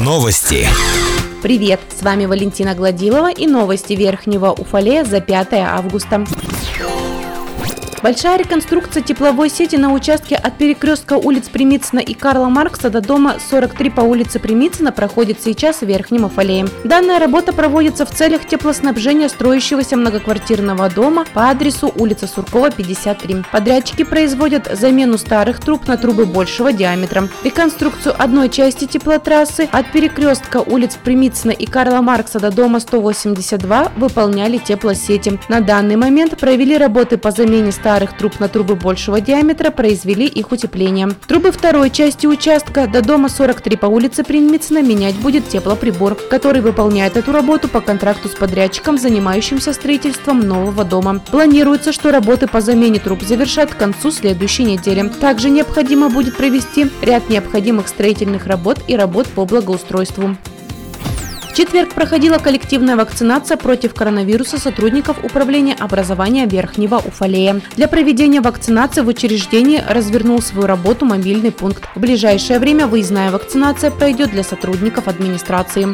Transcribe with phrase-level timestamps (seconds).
[0.00, 0.66] Новости.
[1.42, 6.24] Привет, с вами Валентина Гладилова и новости Верхнего Уфалея за 5 августа.
[8.00, 13.36] Большая реконструкция тепловой сети на участке от перекрестка улиц Примицына и Карла Маркса до дома
[13.50, 16.68] 43 по улице Примицына проходит сейчас в Верхнем Уфалее.
[16.84, 23.42] Данная работа проводится в целях теплоснабжения строящегося многоквартирного дома по адресу улица Суркова, 53.
[23.50, 27.28] Подрядчики производят замену старых труб на трубы большего диаметра.
[27.42, 34.58] Реконструкцию одной части теплотрассы от перекрестка улиц Примицына и Карла Маркса до дома 182 выполняли
[34.58, 35.40] теплосети.
[35.48, 40.26] На данный момент провели работы по замене старых старых труб на трубы большего диаметра произвели
[40.26, 41.08] их утепление.
[41.26, 47.16] Трубы второй части участка до дома 43 по улице Примицына менять будет теплоприбор, который выполняет
[47.16, 51.22] эту работу по контракту с подрядчиком, занимающимся строительством нового дома.
[51.30, 55.08] Планируется, что работы по замене труб завершат к концу следующей недели.
[55.08, 60.36] Также необходимо будет провести ряд необходимых строительных работ и работ по благоустройству
[61.58, 67.60] четверг проходила коллективная вакцинация против коронавируса сотрудников Управления образования Верхнего Уфалея.
[67.74, 71.82] Для проведения вакцинации в учреждении развернул свою работу мобильный пункт.
[71.96, 75.88] В ближайшее время выездная вакцинация пройдет для сотрудников администрации.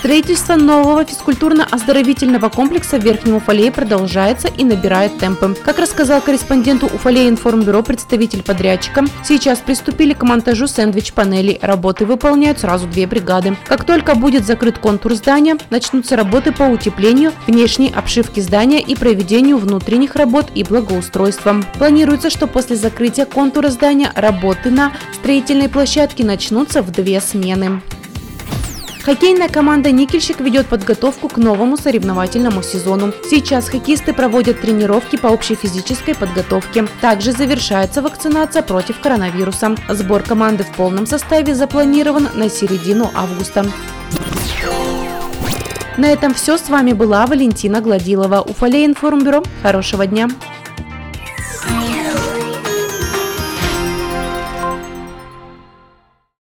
[0.00, 5.54] Строительство нового физкультурно-оздоровительного комплекса в Верхнем Уфалее продолжается и набирает темпы.
[5.62, 11.58] Как рассказал корреспонденту Уфалея информбюро представитель подрядчика, сейчас приступили к монтажу сэндвич-панелей.
[11.60, 13.58] Работы выполняют сразу две бригады.
[13.66, 19.58] Как только будет закрыт контур здания, начнутся работы по утеплению внешней обшивки здания и проведению
[19.58, 21.62] внутренних работ и благоустройства.
[21.76, 27.82] Планируется, что после закрытия контура здания работы на строительной площадке начнутся в две смены.
[29.10, 33.12] Хоккейная команда «Никельщик» ведет подготовку к новому соревновательному сезону.
[33.28, 36.86] Сейчас хоккеисты проводят тренировки по общей физической подготовке.
[37.00, 39.74] Также завершается вакцинация против коронавируса.
[39.88, 43.66] Сбор команды в полном составе запланирован на середину августа.
[45.96, 46.56] На этом все.
[46.56, 48.42] С вами была Валентина Гладилова.
[48.42, 49.42] Уфалей информбюро.
[49.64, 50.28] Хорошего дня.